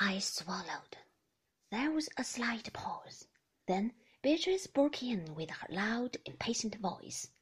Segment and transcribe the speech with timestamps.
[0.00, 0.96] I swallowed.
[1.72, 3.26] There was a slight pause.
[3.66, 7.32] Then Beatrice broke in with her loud, impatient voice.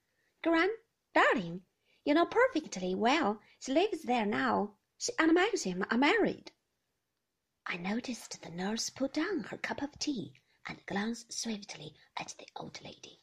[0.43, 0.71] Gran,
[1.14, 1.66] darling,
[2.06, 4.79] you know perfectly well she lives there now.
[4.96, 6.53] She and Maxim are married.
[7.66, 10.32] I noticed the nurse put down her cup of tea
[10.66, 13.20] and glanced swiftly at the old lady.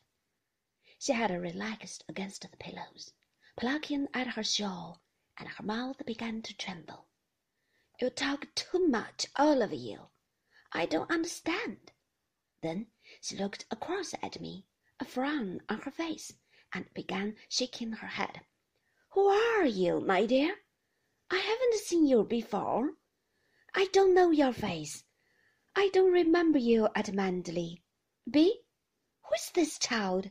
[1.00, 3.14] She had relaxed against the pillows,
[3.58, 5.02] plucking at her shawl,
[5.40, 7.08] and her mouth began to tremble.
[8.04, 10.10] You talk too much, all of you.
[10.74, 11.94] I don't understand.
[12.62, 12.88] Then
[13.22, 14.68] she looked across at me,
[15.00, 16.34] a frown on her face,
[16.74, 18.42] and began shaking her head.
[19.12, 20.54] Who are you, my dear?
[21.32, 22.92] I haven't seen you before.
[23.74, 25.06] I don't know your face.
[25.74, 27.84] I don't remember you at Manderley.
[28.30, 28.66] Bee,
[29.22, 30.30] who's this child?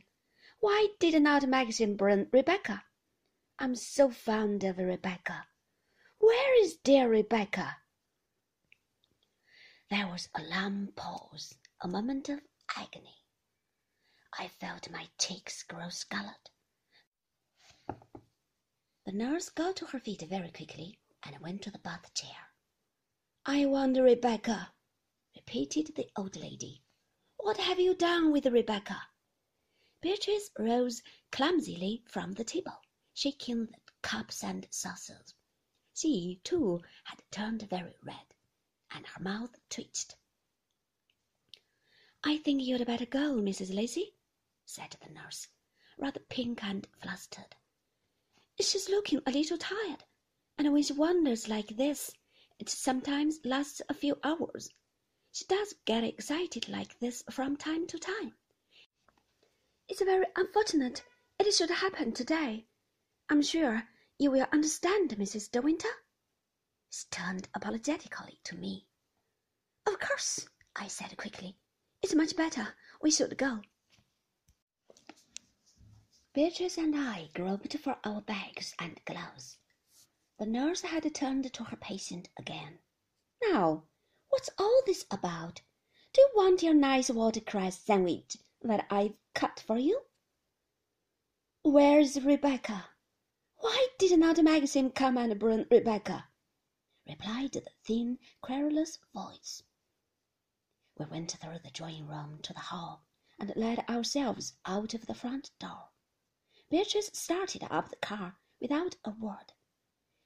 [0.59, 2.83] Why did not Maxim bring Rebecca?
[3.57, 5.47] I'm so fond of Rebecca.
[6.33, 7.77] Where is dear Rebecca?
[9.91, 12.39] There was a long pause, a moment of
[12.75, 13.23] agony.
[14.39, 16.49] I felt my cheeks grow scarlet.
[19.05, 22.49] The nurse got to her feet very quickly and went to the bath chair.
[23.45, 24.73] I want Rebecca,
[25.35, 26.81] repeated the old lady.
[27.37, 28.99] What have you done with Rebecca?
[30.01, 32.81] Beatrice rose clumsily from the table,
[33.13, 35.35] shaking the cups and saucers.
[35.95, 38.33] She, too, had turned very red,
[38.89, 40.15] and her mouth twitched.
[42.23, 43.73] I think you'd better go, Mrs.
[43.73, 44.15] Lacey,
[44.65, 45.47] said the nurse,
[45.97, 47.55] rather pink and flustered.
[48.59, 50.03] She's looking a little tired,
[50.57, 52.11] and when she wanders like this,
[52.59, 54.69] it sometimes lasts a few hours.
[55.31, 58.35] She does get excited like this from time to time.
[59.87, 61.03] It's very unfortunate
[61.39, 62.65] it should happen today.
[63.29, 63.89] I'm sure
[64.23, 65.51] you will understand, Mrs.
[65.51, 65.89] De Winter.
[66.89, 68.87] She turned apologetically to me.
[69.85, 70.47] Of course,
[70.77, 71.57] I said quickly.
[72.01, 72.73] It's much better.
[73.01, 73.59] We should go.
[76.33, 79.57] Beatrice and I groped for our bags and gloves.
[80.39, 82.79] The nurse had turned to her patient again.
[83.43, 83.83] Now,
[84.29, 85.61] what's all this about?
[86.13, 89.99] Do you want your nice watercress sandwich that I've cut for you?
[91.61, 92.85] Where's Rebecca?
[93.63, 96.27] Why did not Maxim come and bring Rebecca?
[97.07, 99.63] replied the thin, querulous voice.
[100.97, 103.05] We went through the drawing room to the hall
[103.39, 105.91] and let ourselves out of the front door.
[106.69, 109.53] Beatrice started up the car without a word.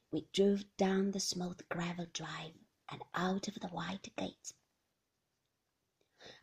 [0.09, 2.55] We drove down the smooth gravel drive
[2.89, 4.53] and out of the white gate.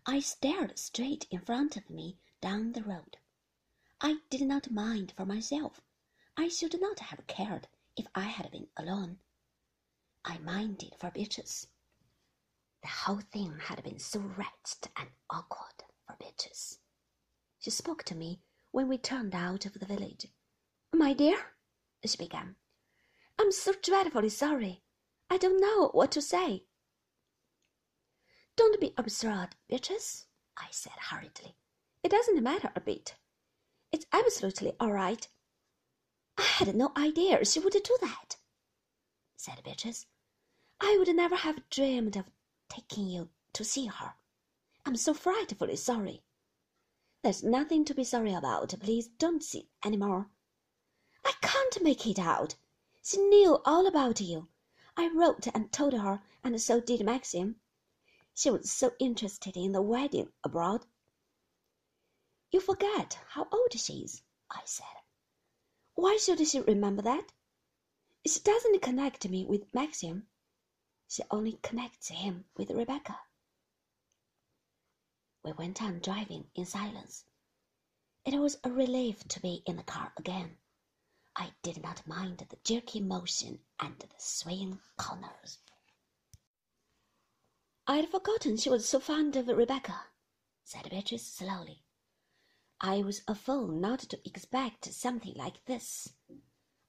[0.07, 3.17] I stared straight in front of me down the road.
[4.01, 5.81] I did not mind for myself.
[6.37, 9.19] I should not have cared if I had been alone.
[10.25, 11.69] I minded for Beatrice.
[12.83, 16.79] The whole thing had been so wretched and awkward for Beatrice.
[17.61, 18.41] She spoke to me
[18.73, 20.27] when we turned out of the village.
[20.93, 21.39] My dear,
[22.05, 22.57] she began,
[23.39, 24.83] I'm so dreadfully sorry.
[25.31, 26.65] I don't know what to say.
[28.57, 31.57] Don't be absurd, Beatrice, I said hurriedly.
[32.03, 33.15] It doesn't matter a bit.
[33.93, 35.27] It's absolutely all right.
[36.37, 38.37] I had no idea she would do that,
[39.37, 40.07] said Beatrice.
[40.81, 42.31] I would never have dreamed of
[42.69, 44.15] taking you to see her.
[44.85, 46.23] I'm so frightfully sorry.
[47.23, 48.75] There's nothing to be sorry about.
[48.81, 50.29] Please don't see any more.
[51.25, 52.57] I can't make it out.
[53.03, 54.49] She knew all about you.
[54.97, 57.57] I wrote and told her, and so did Maxim.
[58.35, 60.87] She was so interested in the wedding abroad.
[62.51, 64.87] You forget how old she is, I said.
[65.95, 67.33] Why should she remember that?
[68.27, 70.29] She doesn't connect me with Maxim.
[71.09, 73.21] She only connects him with Rebecca.
[75.45, 77.25] We went on driving in silence.
[78.25, 80.59] It was a relief to be in the car again.
[81.37, 85.59] I did not mind the jerky motion and the swaying corners.
[87.87, 90.07] I'd forgotten she was so fond of Rebecca,
[90.65, 91.84] said Beatrice slowly.
[92.87, 96.13] I was a fool not to expect something like this.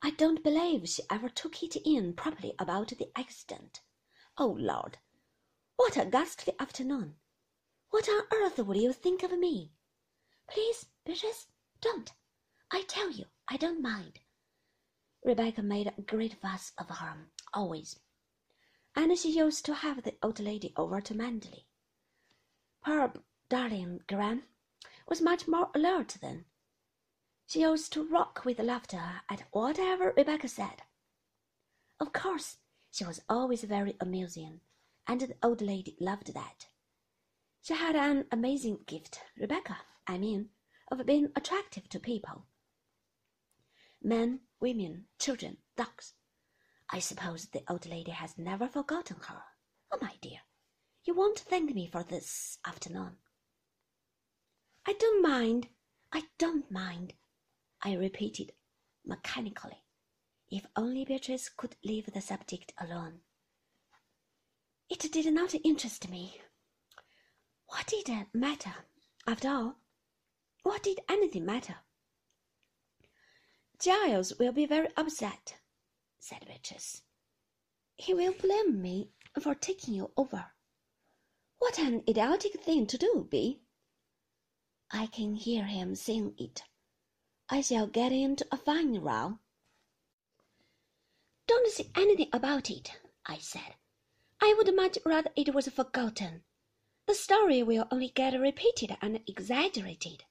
[0.01, 3.79] I don't believe she ever took it in properly about the accident.
[4.37, 4.97] Oh, Lord,
[5.77, 7.15] what a ghastly afternoon!
[7.91, 9.71] What on earth will you think of me?
[10.49, 11.47] Please, Beatrice,
[11.79, 12.11] don't.
[12.71, 14.19] I tell you, I don't mind.
[15.23, 17.97] Rebecca made a great fuss of her, um, always
[18.97, 21.67] and she used to have the old lady over to Manderley.
[22.83, 23.13] Poor
[23.47, 24.43] darling Gran
[25.07, 26.45] was much more alert then.
[27.47, 30.81] She used to rock with laughter at whatever Rebecca said.
[31.99, 32.57] Of course,
[32.91, 34.61] she was always very amusing,
[35.07, 36.65] and the old lady loved that.
[37.61, 40.49] She had an amazing gift, Rebecca, I mean,
[40.91, 42.45] of being attractive to people.
[44.01, 46.13] Men, women, children, dogs.
[46.89, 49.41] I suppose the old lady has never forgotten her.
[49.91, 50.39] Oh, my dear,
[51.03, 53.17] you won't thank me for this afternoon.
[54.87, 55.67] I don't mind.
[56.11, 57.13] I don't mind,
[57.81, 58.53] I repeated
[59.05, 59.83] mechanically.
[60.49, 63.19] If only Beatrice could leave the subject alone.
[64.89, 66.39] It did not interest me.
[67.67, 68.73] What did it matter?
[69.27, 69.75] After all,
[70.63, 71.75] what did anything matter?
[73.79, 75.57] Giles will be very upset,
[76.19, 77.01] said Beatrice.
[77.97, 79.09] He will blame me
[79.41, 80.45] for taking you over.
[81.57, 83.64] What an idiotic thing to do, Bee.
[84.97, 86.63] I can hear him sing it.
[87.49, 89.39] I shall get into a fine row.
[91.47, 92.93] Don't say anything about it,
[93.25, 93.75] I said.
[94.41, 96.45] I would much rather it was forgotten.
[97.07, 100.23] The story will only get repeated and exaggerated.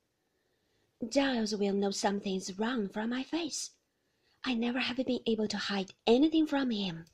[1.07, 3.73] Giles will know something's wrong from my face.
[4.45, 7.05] I never have been able to hide anything from him.